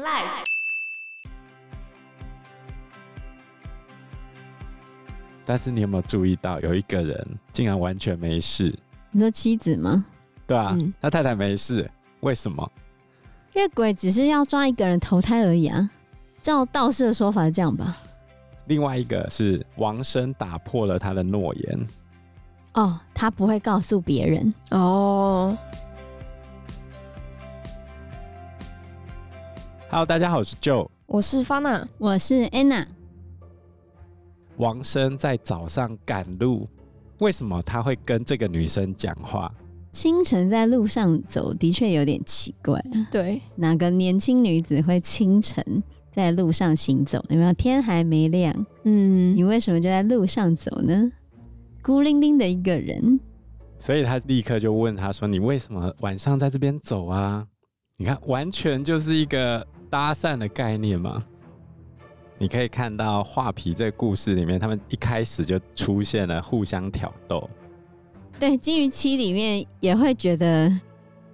[0.00, 0.44] Life。
[5.44, 8.74] 但是你有没有注意到，有一个人竟然完全没事？
[9.10, 10.06] 你说妻子吗？
[10.46, 11.90] 对啊，嗯、他太太没事，
[12.20, 12.72] 为什么？
[13.52, 15.90] 因为鬼只是要抓一个人投胎而已啊。
[16.40, 17.94] 照道士的说法是这样吧？
[18.68, 21.86] 另外一个是王生打破了他的诺言。
[22.72, 25.54] 哦，他不会告诉别人哦。
[29.92, 32.86] Hello，大家好，我是 Joe，我是 Fana，我是 Anna。
[34.58, 36.68] 王生在早上赶路，
[37.18, 39.52] 为什么他会跟这个女生讲话？
[39.90, 43.08] 清晨在路上走，的确有点奇怪啊。
[43.10, 47.20] 对，哪个年轻女子会清晨在路上行走？
[47.28, 47.52] 有没有？
[47.54, 51.10] 天还没亮，嗯，你为什么就在路上走呢？
[51.82, 53.18] 孤零零的一个人，
[53.80, 57.44] 所以他立刻就问他说：“你为什么晚上在这边走啊？”
[58.00, 61.22] 你看，完全就是一个搭讪的概念嘛。
[62.38, 67.50] 你可以看到画皮这个故事里面，他们一开始就出现了互相挑逗。
[68.38, 70.72] 对，金鱼期里面也会觉得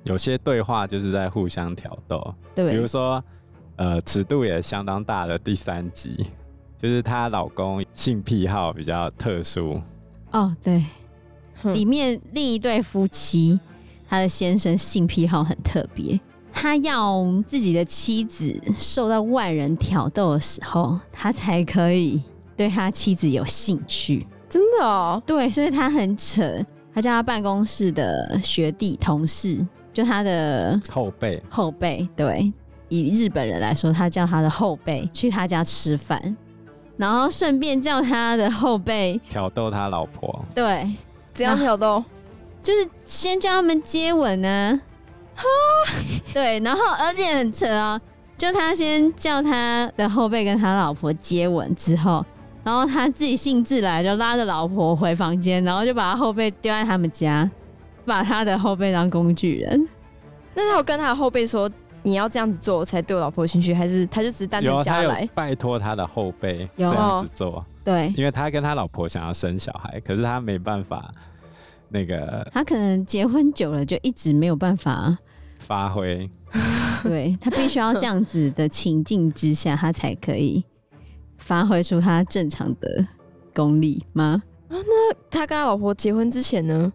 [0.03, 2.35] 有些对话就是在互相挑逗。
[2.53, 3.23] 对，比如说，
[3.77, 6.27] 呃，尺度也相当大的第三集，
[6.77, 9.81] 就是她老公性癖好比较特殊。
[10.33, 10.85] 哦，对，
[11.73, 13.61] 里面另一对夫妻，
[14.09, 16.19] 他的先生性癖好很特别。
[16.59, 22.23] 他要自己的妻子受到外人挑逗的时候，他才可以
[22.57, 24.27] 对他妻子有兴趣。
[24.49, 25.23] 真的哦？
[25.27, 26.43] 对，所以他很扯。
[26.95, 32.09] 他叫他办公室的学弟同事，就他的后辈，后辈。
[32.17, 32.51] 对，
[32.89, 36.35] 以日本人来说，他叫他的后辈去他家吃饭，
[36.97, 40.43] 然后顺便叫他的后辈挑逗他老婆。
[40.55, 40.91] 对，
[41.35, 42.03] 怎样挑逗？
[42.63, 44.81] 就是先叫他们接吻呢。
[44.81, 44.86] 哈，
[46.33, 48.01] 对，然后而且很扯啊，
[48.37, 52.25] 就他先叫他的后辈跟他老婆接吻之后，
[52.65, 57.51] 然后他自己兴致来就拉着老婆回房间，然后就把他后辈丢在他们家，
[58.05, 59.89] 把他的后辈当工具人。
[60.55, 61.71] 那他有跟他的后辈说
[62.03, 65.29] 你要这样子做才对我老婆有兴趣，还是他就只是单纯加来？
[65.35, 67.65] 拜托他的后辈这有样子做。
[67.85, 71.11] 对，因为他跟他老婆想要生小孩，可是他没办法，
[71.89, 75.17] 那个他可能结婚久了就一直没有办法。
[75.67, 76.31] 发挥，
[77.03, 80.65] 对，他必须要这样子的情境之下，他才可以
[81.39, 83.05] 发挥出他正常的
[83.53, 84.41] 功力吗？
[84.69, 86.93] 啊，那他跟他老婆结婚之前呢？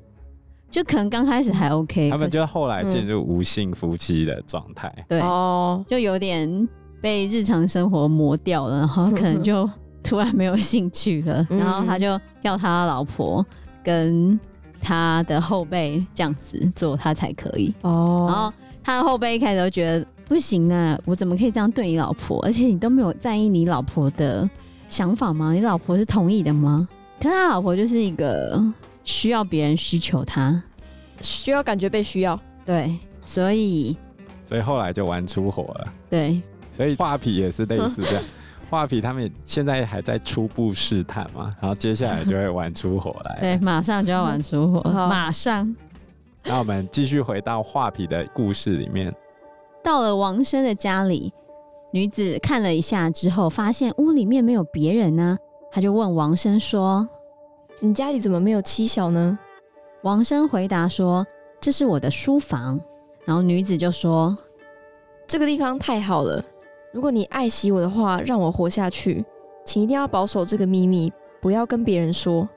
[0.70, 4.90] 就可能刚开始还 OK，他们就后来进入无性夫妻的状态。
[5.10, 6.70] 对，哦，就有点
[7.02, 9.70] 被日常生活磨掉了，然后可能就
[10.02, 13.46] 突然没有兴趣了，然后他就要他老婆
[13.84, 14.40] 跟。
[14.84, 18.26] 他的后辈这样子做，他才可以哦。
[18.28, 18.52] 然后
[18.84, 22.40] 他的后辈一开始都觉得不行啊，我怎么可以这样对你老婆？
[22.44, 24.50] 而且你都没有在意你老婆的
[24.88, 25.54] 想法吗？
[25.54, 26.88] 你老婆是同意的吗？
[27.20, 28.62] 可是他老婆就是一个
[29.04, 30.62] 需要别人需求他，
[31.22, 33.96] 需要感觉被需要，对，所以
[34.48, 35.94] 所以后来就玩出火了。
[36.10, 36.42] 对，
[36.72, 38.24] 所以画皮也是类似这样。
[38.72, 43.38] 画皮他们现在还在初步试探嘛，然后接下来就会玩出火来。
[43.42, 45.76] 对，马上就要玩出火，马上。
[46.44, 49.14] 那我们继续回到画皮的故事里面。
[49.84, 51.32] 到了王生的家里，
[51.92, 55.38] 女子看了一下之后，发现屋里面没有别人呢，
[55.72, 57.08] 她就问王生说
[57.80, 59.38] ：“你家里怎么没有妻小呢？”
[60.04, 61.26] 王生回答说
[61.62, 62.80] ：“这是我的书房。”
[63.26, 64.36] 然后女子就说
[65.28, 66.44] ：“这个地方太好了。”
[66.92, 69.24] 如果你爱惜我的话，让我活下去，
[69.64, 72.50] 请一定要保守这个秘密，不要跟别人说。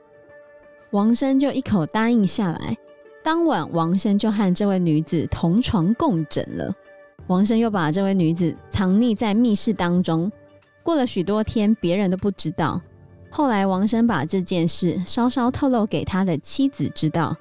[0.91, 2.77] 王生就一口答应下来。
[3.25, 6.71] 当晚，王生就和这位女子同床共枕了。
[7.27, 10.31] 王生又把这位女子藏匿在密室当中。
[10.83, 12.79] 过了许多天，别人都不知道。
[13.31, 17.35] 后来，王生把这件事稍稍透露给他的妻子知道。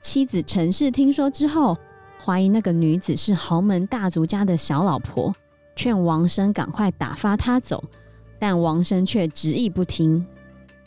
[0.00, 1.76] 妻子陈氏听说之后，
[2.24, 5.34] 怀疑那个女子是豪门大族家的小老婆。
[5.76, 7.84] 劝王生赶快打发他走，
[8.38, 10.26] 但王生却执意不听。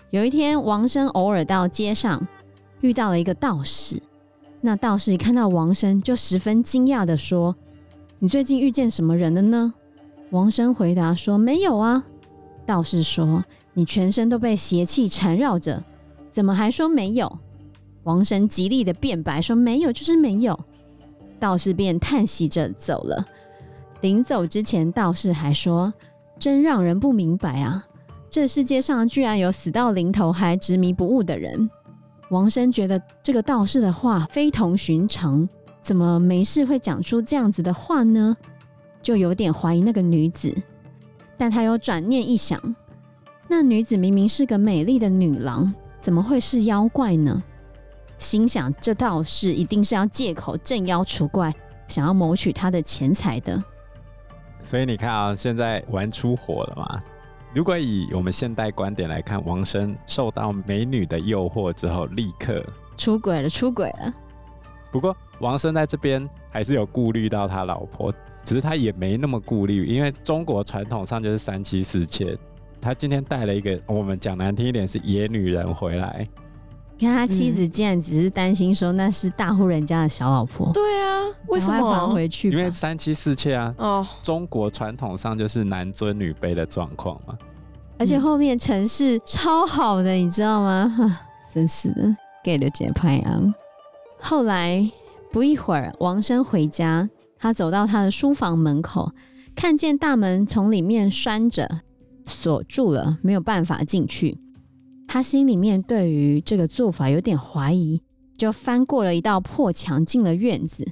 [0.10, 2.28] 有一天，王生偶尔到街上
[2.82, 4.02] 遇到了一个道士，
[4.62, 7.56] 那道士一看到王生，就十分惊讶地说
[8.20, 9.74] ：“你最近遇见什么人了呢？”
[10.32, 12.06] 王生回答说：“没有啊。”
[12.68, 15.84] 道士说：“你全身都被邪气缠绕着，
[16.30, 17.40] 怎么还说没有？”
[18.04, 20.60] 王生极力的辩白说：“没有，就是没有。”
[21.40, 23.26] 道士便叹息着走了。
[24.02, 25.94] 临走之前，道士还说
[26.38, 27.86] ：“真让人不明白啊！
[28.30, 31.70] 这世界上居然有死到临头还执迷不悟的人。”
[32.30, 35.48] 王生觉得这个道士的话非同寻常，
[35.82, 38.36] 怎么没事会讲出这样子的话呢？
[39.02, 40.54] 就有点怀疑那个女子，
[41.38, 42.60] 但他又转念一想，
[43.48, 47.42] 那女子明明是个美丽的女郎，怎么会是妖怪呢？
[48.18, 51.52] 心想这道士一定是要借口镇妖除怪，
[51.88, 53.64] 想要谋取他的钱财的。
[54.64, 57.02] 所以你看啊，现在玩出火了嘛？
[57.52, 62.64] 如果以我们现代观点来看，王生受到美女的诱惑之后，立刻
[62.96, 64.14] 出轨了，出轨了。
[64.92, 68.14] 不过王生在这边还是有顾虑到他老婆，
[68.44, 72.38] 只是他也没那么顾虑，因为中国传统上就是三妻四妾。
[72.80, 76.28] 他今天带了一个，我们讲难听一点是野女人回来。
[77.02, 80.70] 你看他妻子竟然只是担心说那是大户人家的小老婆。
[80.74, 82.50] 对啊，为什么还回去？
[82.52, 83.74] 因为三妻四妾啊。
[83.78, 87.38] 哦，中国传统上就是男尊女卑的状况嘛。
[87.98, 91.20] 而且后面城市超好的，你知道吗？
[91.54, 93.42] 真是的，给了节拍啊。
[94.20, 94.86] 后来
[95.32, 99.14] 不一会儿，王生回家，他走到他的书房门口，
[99.56, 101.80] 看见大门从里面拴着，
[102.26, 104.38] 锁住了，没有办法进去。
[105.12, 108.00] 他心里面对于这个做法有点怀疑，
[108.38, 110.86] 就翻过了一道破墙，进了院子，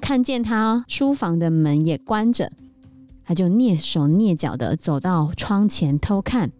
[0.00, 2.50] 看见他书房的门也关着，
[3.24, 6.50] 他就蹑手蹑脚的走到窗前偷看，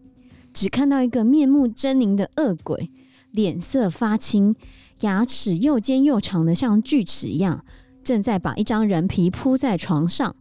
[0.55, 2.89] 只看到一个面目狰狞的恶鬼，
[3.33, 4.55] 脸色发青。
[5.01, 7.65] 牙齿又尖又长的，像锯齿一样，
[8.05, 10.37] 正在把一张人皮铺在床上，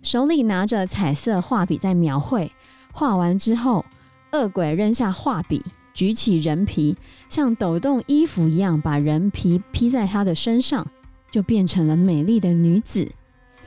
[0.00, 2.52] 手里拿着彩色画笔在描绘。
[2.92, 3.84] 画完之后，
[4.32, 5.62] 恶鬼扔下画笔，
[5.98, 6.96] 举起人皮，
[7.28, 10.86] 像抖动衣服一样，把人皮披在他的身上，
[11.28, 13.10] 就变成了美丽的女子。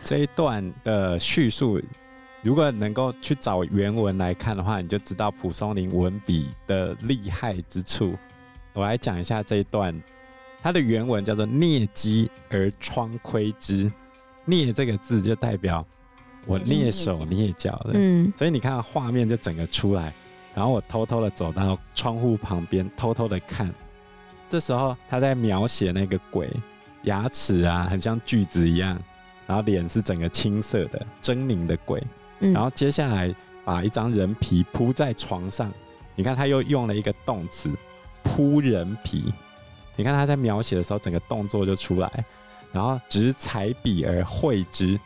[0.02, 1.82] 这一段的叙述，
[2.42, 8.16] 如果能够去找原文来看的话，你就知道蒲松龄文笔的厉害之处。
[8.72, 9.94] 我来讲一下这一段。
[10.64, 13.92] 它的原文叫做“蹑机而窗窥之
[14.48, 15.86] ”，“蹑”这个字就代表
[16.46, 20.14] 我蹑手蹑脚的，嗯，所以你看画面就整个出来，
[20.54, 23.74] 然后我偷偷的走到窗户旁边，偷偷的看。
[24.50, 26.50] 这时候他在描写那个鬼，
[27.04, 29.00] 牙齿啊很像锯子一样，
[29.48, 32.04] 然后脸是整个青色的狰狞的鬼，
[32.40, 33.34] 然后接下来
[33.64, 35.72] 把一张人皮铺在床上，
[36.16, 37.72] 你看他又用了一个动词
[38.24, 39.34] “铺人皮”。
[39.96, 42.26] 你看他在描写的时候，整个动作就出来，
[42.72, 45.00] 然后执彩笔而绘之，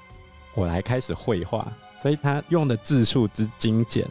[0.53, 1.67] 我来开始绘画，
[2.01, 4.07] 所以他用的字数之精简，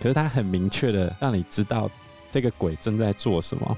[0.00, 1.90] 可是他很明确的让你知道
[2.30, 3.76] 这个鬼正在做什么。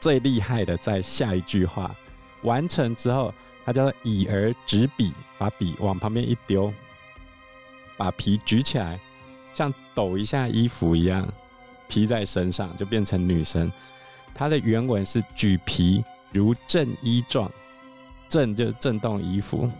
[0.00, 1.94] 最厉害的在下一句话
[2.42, 3.32] 完成之后，
[3.64, 6.72] 他叫做以而执笔，把笔往旁边一丢，
[7.96, 9.00] 把皮举起来，
[9.54, 11.26] 像抖一下衣服一样
[11.88, 13.72] 披在身上，就变成女生。
[14.34, 17.50] 它的原文是举皮如震衣状，
[18.28, 19.70] 震就是震动衣服。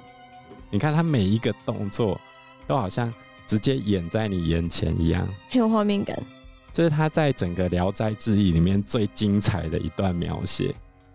[0.70, 2.18] 你看它每一个动作
[2.66, 3.12] 都好像
[3.46, 6.20] 直接演在你眼前一样，很有画面感。
[6.72, 10.74] 这是他在整个《聊斋志异》里面最精彩的一段描写，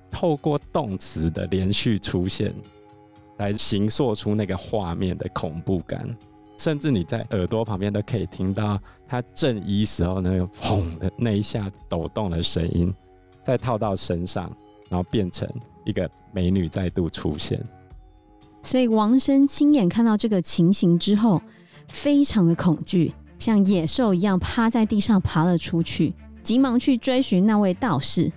[0.10, 2.54] 透过动词的连续出现
[3.38, 6.08] 来形塑出那个画面的恐怖感，
[6.58, 12.94] 甚至你在耳朵旁边都可以听到他震衣时候那个砰的那一下抖动的声音。
[13.42, 14.52] 再套到身上，
[14.90, 15.50] 然后变成
[15.84, 17.60] 一个美女再度出现。
[18.62, 21.42] 所以王生亲眼看到这个情形之后，
[21.90, 28.32] 非常的恐惧，像野兽一样趴在地上爬了出去，急忙去追寻那位道士。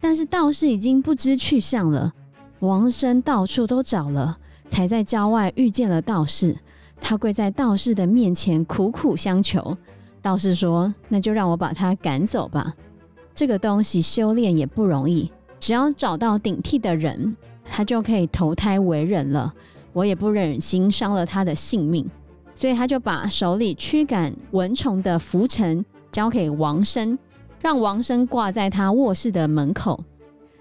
[0.00, 2.12] 但是道士已经不知去向了。
[2.60, 6.56] 王生到处都找了，才在郊外遇见了道士。
[7.00, 9.76] 他跪在道士的面前，苦苦相求。
[10.20, 12.72] 道士说：“那就让我把他赶走吧。”
[13.34, 19.52] 这个东西修炼也不容易，只要找到顶替的人，他就可以投胎为人了。
[19.92, 22.08] 我也不忍心伤了他的性命，
[22.62, 27.18] 所以他就把手里驱赶蚊虫的拂尘交给王生，
[27.60, 30.04] 让王生挂在他卧室的门口。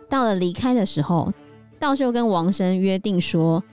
[0.09, 1.31] 到了离开的时候，
[1.77, 3.63] 道秀跟王生约定说，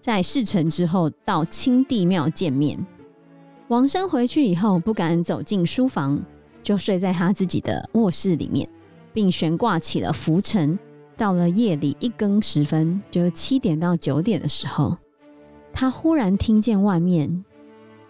[0.00, 2.84] 在事成之后到清帝庙见面。
[3.68, 6.20] 王生回去以后不敢走进书房。
[6.64, 8.68] 就睡在他自己的卧室里面，
[9.12, 10.76] 并悬挂起了拂尘。
[11.16, 14.98] 到了夜里一更时分，就七点到九点的时候，
[15.72, 17.44] 他忽然听见外面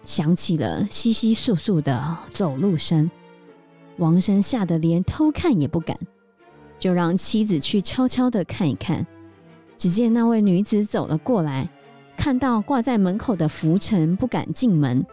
[0.07, 3.11] 响起了窸窸窣窣的走路声。
[3.97, 5.99] 王生吓得连偷看也不敢，
[6.79, 9.05] 就让妻子去悄悄的看一看。
[9.75, 11.69] 只见那位女子走了过来，
[12.15, 15.05] 看到挂在门口的拂尘，不敢进门。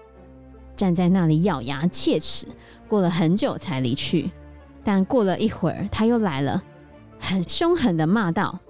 [0.77, 2.47] 站在那里咬牙切齿，
[2.87, 4.31] 过了很久才离去。
[4.85, 6.63] 但过了一会儿，他又来了，
[7.19, 8.61] 很凶狠的骂道：“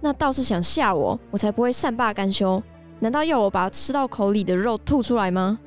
[0.00, 2.62] 那道士想吓我，我才不会善罢甘休。
[3.02, 5.58] 难道要我把吃到口里的肉吐出来吗？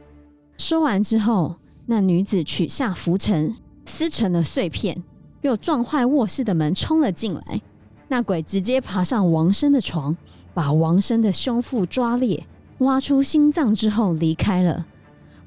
[0.58, 3.54] 说完之后，那女子取下浮尘，
[3.86, 5.04] 撕成了碎片，
[5.42, 7.62] 又撞坏卧室的门，冲了进来。
[8.08, 10.15] 那鬼直接爬上王生的床，
[10.54, 14.86] 把王生的胸腹抓裂，挖出心脏之后离开了。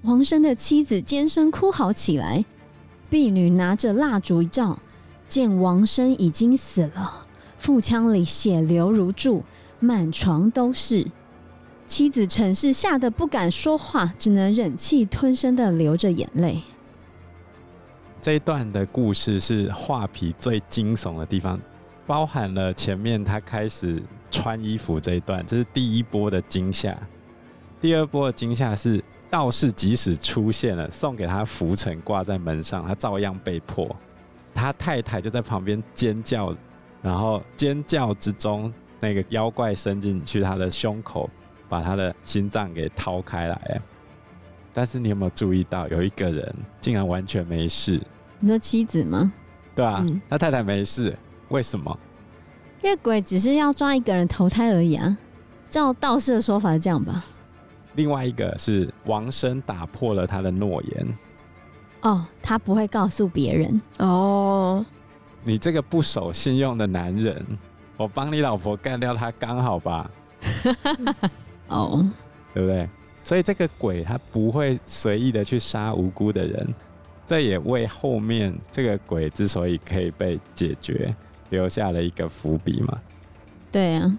[0.03, 2.45] 王生的妻子尖声哭嚎起来，
[3.09, 4.79] 婢女拿着蜡烛一照，
[5.27, 7.27] 见王生已经死了，
[7.57, 9.43] 腹腔里血流如注，
[9.81, 11.07] 满床都是。
[11.89, 16.61] 妻子陈氏吓得不敢说话，只能忍气吞声的流着眼泪。
[18.21, 21.59] 这一段的故事是画皮最惊悚的地方，
[22.07, 26.95] 包含了前面他开始穿衣服这一段，这是第一波的惊吓。
[27.81, 33.89] 第二波的惊吓是道士即使出现了，送给他拂尘挂在门上，他照样被迫。
[34.53, 36.55] 他太太就在旁边尖叫，
[37.01, 41.31] 然后尖叫之中，那个妖怪伸进去他的胸口。
[41.69, 43.81] 把他的心脏给掏开来，
[44.73, 48.01] 但是你有没有注意到，有一个人竟然完全没事？
[48.39, 49.33] 你说妻子吗？
[49.75, 51.17] 对啊，嗯、他太太没事，
[51.49, 51.99] 为什么？
[52.83, 55.19] 因为鬼只是要抓一个人投胎而已啊，
[55.69, 57.25] 照道士的说法是这样吧？
[57.95, 61.07] 另外一个是王生打破了他的诺言。
[62.03, 63.81] 哦，他不会告诉别人。
[63.99, 64.87] 哦，
[65.43, 67.45] 你这个不守信用的男人，
[67.97, 70.09] 我帮你老婆干掉他刚好吧？
[71.69, 72.01] 哦，oh.
[72.55, 72.89] 对不对？
[73.23, 76.75] 所以这个鬼他不会随意的去杀无辜的人，
[77.27, 81.15] 这也为后面这个鬼之所以可以被解决
[81.51, 82.99] 留下了一个伏笔嘛。
[83.71, 84.19] 对啊，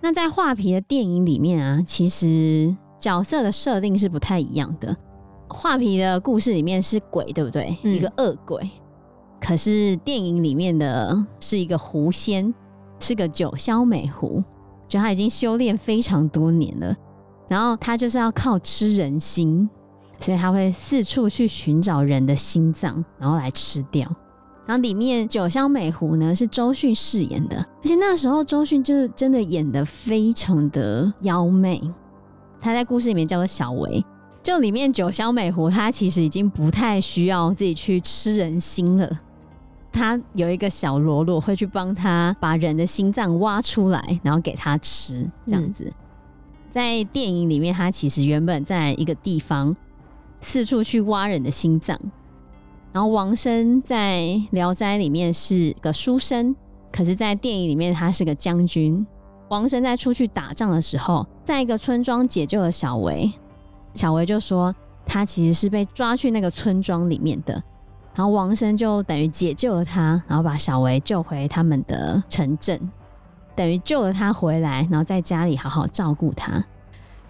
[0.00, 4.96] 那在画皮的电影里面啊，其实角色的设定是不太一样的。
[5.48, 7.76] 画皮的故事里面是鬼，对不对？
[7.84, 8.68] 嗯、一个恶鬼。
[9.40, 12.52] 可是电影里面的是一个狐仙，
[12.98, 14.42] 是个九霄美狐。
[14.86, 16.96] 就他已经修炼非常多年了，
[17.48, 19.68] 然后他就是要靠吃人心，
[20.20, 24.08] 所以他会四处去寻找人的心脏，然后来吃掉。
[24.66, 31.82] 然后里面九霄美狐呢是周迅饰演的，而且那时候周迅就是真的演得非常的妖媚。
[32.60, 34.02] 她在故事里面叫做小薇，
[34.42, 39.18] 就里面九霄美狐她其实已经不太需要自己去吃人心了。
[39.94, 45.84] 他有一个小喽啰会去帮他把人的心脏挖出来，然后给他吃，这样子。
[45.86, 45.94] 嗯、
[46.68, 49.74] 在电影里面，他其实原本在一个地方
[50.40, 51.96] 四处去挖人的心脏。
[52.92, 54.20] 然后王生在
[54.50, 56.54] 《聊斋》里面是个书生，
[56.92, 59.06] 可是，在电影里面他是个将军。
[59.48, 63.30] 王生在出去打仗的时候，在一个村庄解救了小维。
[63.94, 64.74] 小维就说，
[65.06, 67.62] 他其实是被抓去那个村庄里面的。
[68.14, 72.78] 然后王生就等于解救了他，然后把小薇救回他们的城镇，
[73.56, 76.64] 等于救了他回来，然后在家里好好照顾他。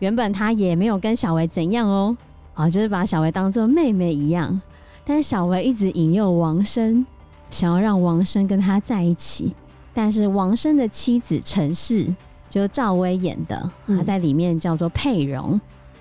[0.01, 2.17] 原本他也没有跟小薇怎样哦，
[2.53, 4.61] 啊，就是把小薇当做妹妹一样。
[5.07, 7.07] 但是小薇一直引诱王生，
[7.51, 9.55] 想要让王生跟他在一起。
[9.95, 12.13] 但是王生的妻子陈氏，
[12.51, 15.61] 就赵薇演的，她在里面叫做佩蓉。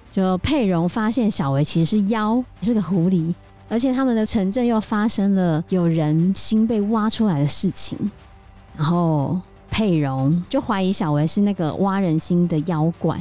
[0.09, 3.33] 就佩蓉发现小薇其实是妖，是个狐狸。
[3.73, 7.97] 而且他们的城镇又发生了有人心被挖出来的事情，
[8.77, 13.19] 然后佩蓉就怀疑小维是那个挖人心的妖怪，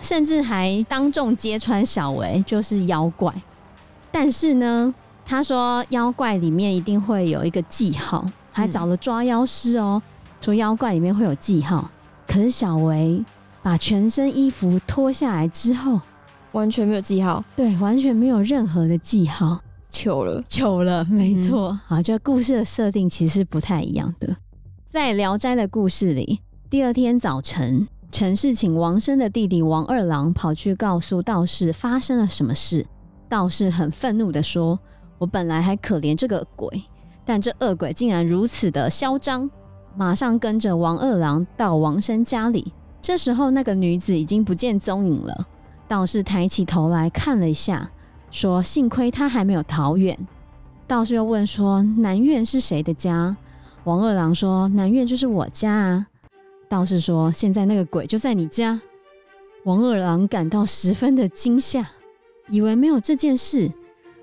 [0.00, 3.34] 甚至还当众揭穿小维就是妖怪。
[4.12, 4.94] 但是呢，
[5.26, 10.00] 他说妖怪里面一定会有一个记号，还找了抓妖师哦，
[10.40, 11.90] 说妖怪里面会有记号。
[12.28, 13.24] 可是小维
[13.64, 16.00] 把全身衣服脱下来之后，
[16.52, 19.58] 完全没有记号，对，完全没有任何的记号。
[19.92, 21.68] 糗了，糗了，没错。
[21.68, 24.36] 嗯、好，这故事的设定其实不太一样的。
[24.86, 32.86] 在《聊斋》的故事里，第二天早晨，陈氏请王生的弟弟王二郎跑去告诉道士发生了什么事。
[33.28, 34.80] 道士很愤怒的说
[35.18, 36.82] ：“我本来还可怜这个鬼，
[37.24, 39.48] 但这恶鬼竟然如此的嚣张。”
[39.94, 42.72] 马上跟着王二郎到王生家里。
[43.02, 45.46] 这时候，那个女子已经不见踪影了。
[45.86, 47.90] 道士抬起头来看了一下。
[48.32, 50.18] 说：“幸亏他还没有逃远。”
[50.88, 53.36] 道士又问说：“南院是谁的家？”
[53.84, 56.06] 王二郎说：“南院就是我家啊。”
[56.68, 58.80] 道士说：“现在那个鬼就在你家。”
[59.64, 61.86] 王二郎感到十分的惊吓，
[62.48, 63.70] 以为没有这件事。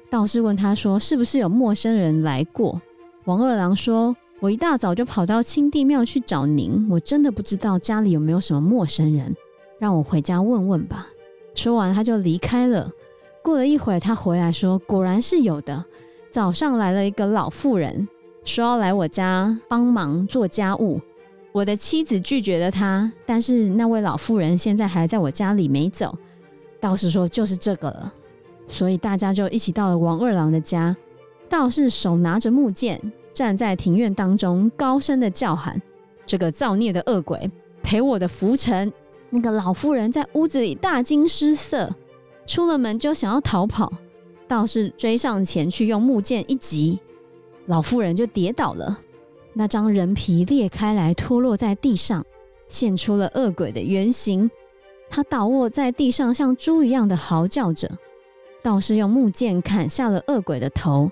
[0.09, 2.81] 道士问他说：“是不是有陌生人来过？”
[3.25, 9.35] 王二郎说：“我一大早就跑到清帝庙去找您，我真的不知道家里有没有什么陌生人，
[9.77, 11.07] 让我回家问问吧。”
[11.53, 12.91] 说完，他就离开了。
[13.49, 15.83] 过了一会儿，他回来说：“果然是有的。
[16.29, 18.07] 早上来了一个老妇人，
[18.45, 21.01] 说要来我家帮忙做家务。
[21.51, 26.15] 我的妻子拒绝了他，但是那位老妇人现在还在我家里没走。
[26.79, 28.13] 道士说：“就是这个了。”
[28.69, 30.95] 所以大家就一起到了王二郎的家。
[31.49, 33.01] 道士手拿着木剑，
[33.33, 35.81] 站在庭院当中，高声的叫喊
[36.27, 37.49] ：“这个造孽的恶鬼，
[37.81, 38.93] 赔我的浮尘！”
[39.31, 41.91] 那个老妇人在屋子里大惊失色，
[42.49, 43.93] 出了门就想要逃跑。
[44.47, 46.99] 道士追上前去，用木剑一击，
[47.67, 48.99] 老妇人就跌倒了。
[49.53, 52.25] 那张人皮裂开来，脱落在地上，
[52.67, 54.49] 现出了恶鬼的原形。
[55.11, 57.87] 他倒卧在地上，像猪一样的嚎叫着。
[58.63, 61.11] 道士用木剑砍下了恶鬼的头，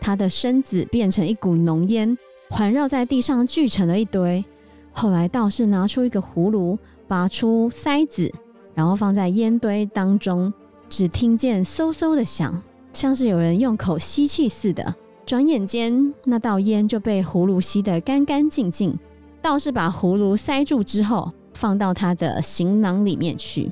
[0.00, 2.16] 他的身子变成一股浓烟，
[2.48, 4.44] 环绕在地上聚成了一堆。
[4.92, 8.32] 后来道士拿出一个葫芦，拔出塞子，
[8.74, 10.52] 然后放在烟堆当中，
[10.88, 14.94] 只听见嗖嗖的响，像是有人用口吸气似的。
[15.26, 18.98] 转眼间，那道烟就被葫芦吸得干干净净。
[19.42, 23.70] 道士把葫芦塞住之后，放到他的行囊里面去。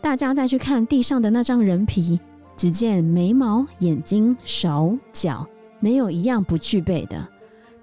[0.00, 2.18] 大家再去看地上的那张人皮，
[2.56, 5.46] 只见眉毛、眼睛、手脚
[5.80, 7.28] 没有一样不具备的。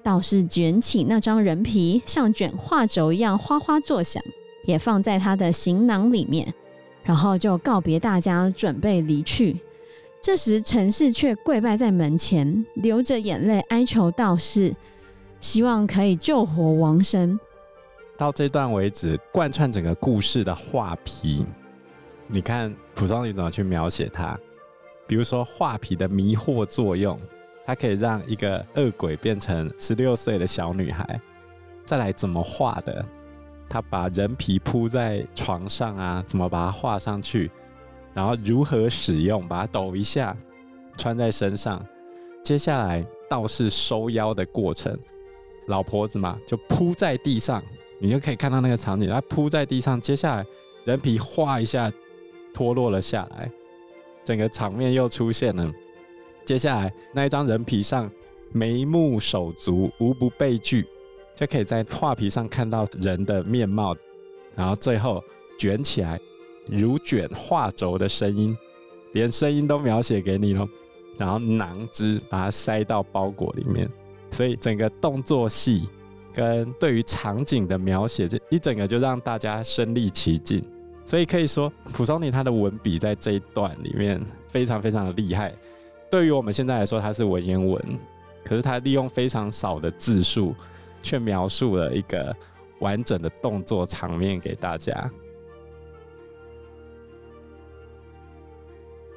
[0.02, 4.22] 道士卷起那张人皮，像卷画轴一样哗哗作响，
[4.66, 6.54] 也放在他的行囊里面，
[7.04, 9.60] 然后就告别大家，准备离去。
[10.22, 14.74] 这时，陈氏却跪拜在门前，流着眼泪哀求道士，
[15.42, 17.38] 希望可以救活王生。
[18.18, 21.46] 到这段为止，贯穿整个故事的画皮，
[22.28, 24.40] 你看蒲松龄怎么去描写它？
[25.06, 27.20] 比如说画皮的迷惑作用，
[27.66, 31.20] 它可以让一个恶鬼变成十六岁的小女孩。
[31.84, 33.06] 再来怎么画的？
[33.74, 37.50] 他把人皮铺在床上啊，怎么把它画上去？
[38.14, 39.48] 然后如何使用？
[39.48, 40.38] 把它抖一下，
[40.96, 41.84] 穿在身上。
[42.44, 44.96] 接下来道士收腰的过程，
[45.66, 47.64] 老婆子嘛就铺在地上，
[47.98, 49.10] 你就可以看到那个场景。
[49.10, 50.46] 他铺在地上，接下来
[50.84, 51.92] 人皮画一下
[52.54, 53.52] 脱落了下来，
[54.24, 55.74] 整个场面又出现了。
[56.46, 58.08] 接下来那一张人皮上
[58.52, 60.86] 眉目手足无不备具，
[61.36, 63.96] 就可以在画皮上看到人的面貌。
[64.56, 65.24] 然后最后
[65.58, 66.20] 卷起来。
[66.66, 68.58] 如卷画轴的声音，
[69.12, 70.66] 连声音都描写给你了。
[71.18, 73.86] 然后囊之把它塞到包裹里面，
[74.32, 75.84] 所以整个动作戏
[76.34, 80.64] 跟对于场景的描写，这一整个就让大家身历其境。
[81.04, 85.54] 所以可以说，蒲松龄他的文笔在这一段里面非常非常的厉害。
[86.10, 88.00] 对于我们现在来说，他是文言文，
[88.46, 90.56] 可是他利用非常少的字数，
[91.04, 92.36] 却描述了一个
[92.80, 95.08] 完整的动作场面给大家。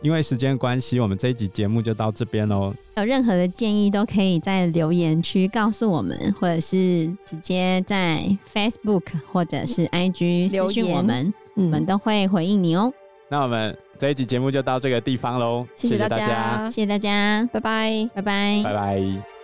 [0.02, 2.72] 因为时间关系，我们这一集节目就到这边喽。
[2.96, 8.22] 有任何的建议，都可以在留言区告诉我们，或者是直接在
[8.52, 12.92] Facebook 或者是 IG 留言我们，我们都会回应你哦。
[13.28, 19.35] 那我们这一集节目就到这个地方喽，谢谢大家，谢谢大家，拜拜，拜拜，拜拜。